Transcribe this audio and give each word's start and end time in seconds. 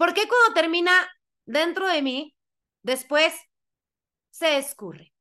¿Por 0.00 0.14
qué 0.14 0.22
cuando 0.26 0.54
termina 0.54 0.92
dentro 1.44 1.86
de 1.86 2.00
mí, 2.00 2.34
después 2.80 3.34
se 4.30 4.56
escurre? 4.56 5.12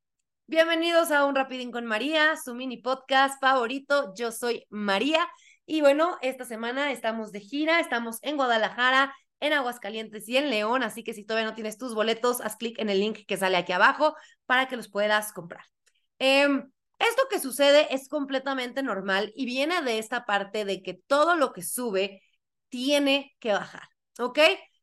Bienvenidos 0.48 1.12
a 1.12 1.26
Un 1.26 1.36
Rapidín 1.36 1.70
con 1.70 1.86
María, 1.86 2.38
su 2.42 2.56
mini 2.56 2.78
podcast 2.78 3.42
favorito. 3.42 4.14
Yo 4.16 4.32
soy 4.32 4.66
María 4.70 5.28
y 5.66 5.82
bueno, 5.82 6.18
esta 6.22 6.46
semana 6.46 6.94
estamos 6.94 7.34
de 7.34 7.42
gira, 7.42 7.82
estamos 7.82 8.20
en 8.22 8.38
Guadalajara, 8.38 9.14
en 9.42 9.52
Aguascalientes 9.52 10.30
y 10.30 10.38
en 10.38 10.50
León, 10.50 10.82
así 10.82 11.04
que 11.04 11.14
si 11.14 11.26
todavía 11.26 11.50
no 11.50 11.56
tienes 11.56 11.78
tus 11.78 11.94
boletos, 11.94 12.40
haz 12.40 12.56
clic 12.56 12.80
en 12.80 12.90
el 12.90 13.02
link 13.02 13.26
que 13.28 13.36
sale 13.36 13.58
aquí 13.58 13.74
abajo 13.74 14.16
para 14.46 14.70
que 14.70 14.78
los 14.78 14.88
puedas 14.90 15.34
comprar. 15.34 15.66
Em, 16.20 16.72
esto 17.00 17.24
que 17.30 17.42
sucede 17.42 17.94
es 17.94 18.08
completamente 18.08 18.82
normal 18.82 19.34
y 19.36 19.46
viene 19.46 19.82
de 19.82 20.00
esta 20.00 20.24
parte 20.26 20.64
de 20.64 20.82
que 20.82 20.94
todo 20.94 21.36
lo 21.36 21.52
que 21.52 21.64
sube 21.64 22.22
tiene 22.70 23.36
que 23.40 23.52
bajar, 23.52 23.90
¿ok? 24.20 24.40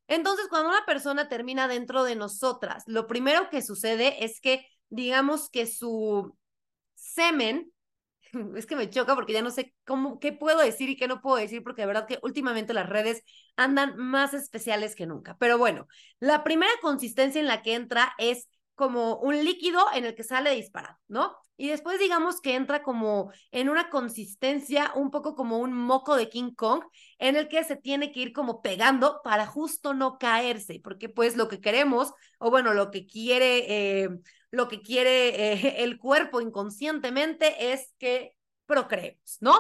Entonces, 0.09 0.47
cuando 0.49 0.71
una 0.71 0.85
persona 0.87 1.29
termina 1.29 1.69
dentro 1.69 2.05
de 2.05 2.17
nosotras, 2.17 2.85
lo 2.87 3.07
primero 3.07 3.51
que 3.51 3.63
sucede 3.63 4.25
es 4.25 4.41
que, 4.41 4.67
digamos 4.89 5.51
que 5.51 5.67
su 5.67 6.37
semen, 6.95 7.73
es 8.57 8.67
que 8.67 8.77
me 8.77 8.91
choca 8.91 9.15
porque 9.15 9.33
ya 9.33 9.43
no 9.43 9.51
sé 9.51 9.75
cómo, 9.85 10.19
qué 10.21 10.33
puedo 10.33 10.61
decir 10.61 10.89
y 10.89 10.97
qué 10.97 11.09
no 11.09 11.21
puedo 11.21 11.37
decir, 11.37 11.63
porque 11.63 11.83
de 11.83 11.87
verdad 11.87 12.07
que 12.07 12.19
últimamente 12.23 12.75
las 12.75 12.89
redes 12.89 13.23
andan 13.57 13.97
más 13.97 14.35
especiales 14.35 14.95
que 14.95 15.07
nunca. 15.07 15.37
Pero 15.39 15.59
bueno, 15.59 15.87
la 16.21 16.45
primera 16.45 16.73
consistencia 16.81 17.41
en 17.41 17.47
la 17.47 17.63
que 17.63 17.75
entra 17.75 18.15
es 18.19 18.49
como 18.77 19.17
un 19.17 19.45
líquido 19.45 19.85
en 19.95 20.05
el 20.05 20.15
que 20.15 20.23
sale 20.23 20.55
disparado, 20.55 20.97
¿no? 21.09 21.37
Y 21.57 21.69
después 21.69 21.99
digamos 21.99 22.41
que 22.41 22.55
entra 22.55 22.83
como 22.83 23.33
en 23.51 23.71
una 23.71 23.89
consistencia 23.89 24.93
un 24.95 25.11
poco 25.11 25.35
como 25.35 25.59
un 25.59 25.73
moco 25.73 26.15
de 26.15 26.29
King 26.29 26.53
Kong, 26.55 26.83
en 27.19 27.37
el 27.37 27.49
que 27.49 27.65
se 27.65 27.77
tiene 27.77 28.13
que 28.13 28.21
ir 28.21 28.33
como 28.33 28.61
pegando 28.61 29.21
para 29.25 29.47
justo 29.47 29.95
no 29.95 30.19
caerse, 30.19 30.81
porque 30.85 31.09
pues 31.09 31.37
lo 31.37 31.49
que 31.49 31.61
queremos, 31.61 32.13
o 32.39 32.51
bueno, 32.51 32.75
lo 32.75 32.91
que 32.91 33.07
quiere, 33.07 34.03
eh, 34.03 34.11
lo 34.51 34.69
que 34.69 34.83
quiere 34.83 35.53
eh, 35.53 35.83
el 35.83 35.99
cuerpo 35.99 36.43
inconscientemente 36.43 37.73
es 37.73 37.95
que 37.99 38.37
procreemos, 38.67 39.39
¿no? 39.41 39.59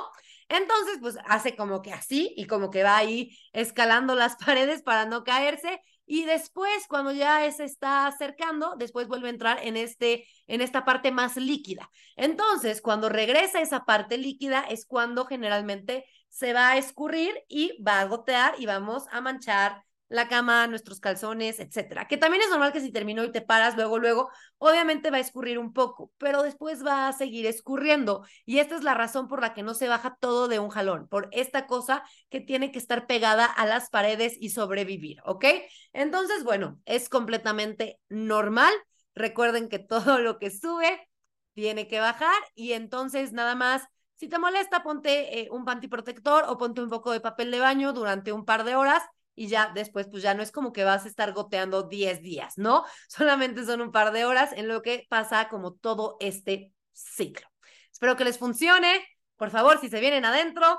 Entonces, 0.48 0.98
pues 1.00 1.16
hace 1.26 1.56
como 1.56 1.82
que 1.82 1.92
así 1.92 2.32
y 2.36 2.46
como 2.46 2.70
que 2.70 2.82
va 2.82 2.96
ahí 2.96 3.36
escalando 3.52 4.14
las 4.14 4.36
paredes 4.44 4.82
para 4.82 5.06
no 5.06 5.24
caerse 5.24 5.80
y 6.06 6.24
después 6.24 6.86
cuando 6.88 7.12
ya 7.12 7.50
se 7.50 7.64
está 7.64 8.06
acercando, 8.06 8.74
después 8.76 9.08
vuelve 9.08 9.28
a 9.28 9.30
entrar 9.30 9.58
en 9.62 9.76
este 9.76 10.26
en 10.46 10.60
esta 10.60 10.84
parte 10.84 11.10
más 11.10 11.36
líquida. 11.36 11.90
Entonces, 12.16 12.80
cuando 12.80 13.08
regresa 13.08 13.60
esa 13.60 13.84
parte 13.84 14.16
líquida 14.16 14.60
es 14.62 14.86
cuando 14.86 15.26
generalmente 15.26 16.04
se 16.28 16.52
va 16.52 16.70
a 16.70 16.76
escurrir 16.76 17.34
y 17.48 17.80
va 17.82 18.00
a 18.00 18.04
gotear 18.04 18.54
y 18.58 18.66
vamos 18.66 19.04
a 19.10 19.20
manchar 19.20 19.85
la 20.08 20.28
cama, 20.28 20.66
nuestros 20.66 21.00
calzones, 21.00 21.58
etcétera. 21.58 22.06
Que 22.06 22.16
también 22.16 22.42
es 22.42 22.50
normal 22.50 22.72
que 22.72 22.80
si 22.80 22.92
terminó 22.92 23.24
y 23.24 23.32
te 23.32 23.40
paras 23.40 23.76
luego, 23.76 23.98
luego, 23.98 24.30
obviamente 24.58 25.10
va 25.10 25.16
a 25.18 25.20
escurrir 25.20 25.58
un 25.58 25.72
poco, 25.72 26.12
pero 26.18 26.42
después 26.42 26.84
va 26.84 27.08
a 27.08 27.12
seguir 27.12 27.46
escurriendo. 27.46 28.24
Y 28.44 28.58
esta 28.58 28.76
es 28.76 28.84
la 28.84 28.94
razón 28.94 29.28
por 29.28 29.40
la 29.40 29.54
que 29.54 29.62
no 29.62 29.74
se 29.74 29.88
baja 29.88 30.16
todo 30.20 30.48
de 30.48 30.58
un 30.58 30.70
jalón, 30.70 31.08
por 31.08 31.28
esta 31.32 31.66
cosa 31.66 32.04
que 32.30 32.40
tiene 32.40 32.72
que 32.72 32.78
estar 32.78 33.06
pegada 33.06 33.46
a 33.46 33.66
las 33.66 33.90
paredes 33.90 34.36
y 34.40 34.50
sobrevivir, 34.50 35.18
¿ok? 35.24 35.44
Entonces, 35.92 36.44
bueno, 36.44 36.80
es 36.84 37.08
completamente 37.08 37.98
normal. 38.08 38.72
Recuerden 39.14 39.68
que 39.68 39.78
todo 39.80 40.18
lo 40.18 40.38
que 40.38 40.50
sube 40.50 41.08
tiene 41.54 41.88
que 41.88 42.00
bajar 42.00 42.36
y 42.54 42.72
entonces 42.72 43.32
nada 43.32 43.54
más 43.54 43.82
si 44.16 44.28
te 44.28 44.38
molesta, 44.38 44.82
ponte 44.82 45.40
eh, 45.40 45.48
un 45.50 45.66
panty 45.66 45.88
protector 45.88 46.44
o 46.48 46.56
ponte 46.56 46.80
un 46.80 46.88
poco 46.88 47.12
de 47.12 47.20
papel 47.20 47.50
de 47.50 47.60
baño 47.60 47.92
durante 47.92 48.32
un 48.32 48.46
par 48.46 48.64
de 48.64 48.74
horas 48.74 49.02
y 49.36 49.46
ya 49.48 49.70
después, 49.74 50.08
pues 50.10 50.22
ya 50.22 50.34
no 50.34 50.42
es 50.42 50.50
como 50.50 50.72
que 50.72 50.82
vas 50.82 51.04
a 51.04 51.08
estar 51.08 51.32
goteando 51.32 51.84
10 51.84 52.22
días, 52.22 52.54
¿no? 52.56 52.84
Solamente 53.08 53.64
son 53.64 53.80
un 53.82 53.92
par 53.92 54.12
de 54.12 54.24
horas 54.24 54.52
en 54.54 54.66
lo 54.66 54.82
que 54.82 55.06
pasa 55.08 55.48
como 55.48 55.74
todo 55.74 56.16
este 56.18 56.72
ciclo. 56.92 57.46
Espero 57.92 58.16
que 58.16 58.24
les 58.24 58.38
funcione. 58.38 59.06
Por 59.36 59.50
favor, 59.50 59.78
si 59.78 59.88
se 59.88 60.00
vienen 60.00 60.24
adentro, 60.24 60.78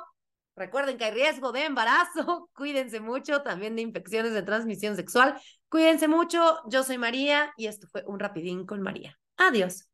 recuerden 0.55 0.97
que 0.97 1.05
hay 1.05 1.11
riesgo 1.11 1.51
de 1.51 1.65
embarazo. 1.65 2.49
Cuídense 2.55 2.99
mucho, 2.99 3.43
también 3.43 3.75
de 3.75 3.83
infecciones 3.83 4.33
de 4.33 4.41
transmisión 4.43 4.95
sexual. 4.95 5.39
Cuídense 5.69 6.07
mucho. 6.07 6.59
Yo 6.67 6.83
soy 6.83 6.97
María 6.97 7.53
y 7.57 7.67
esto 7.67 7.87
fue 7.87 8.03
un 8.07 8.19
rapidín 8.19 8.65
con 8.65 8.81
María. 8.81 9.17
Adiós. 9.37 9.87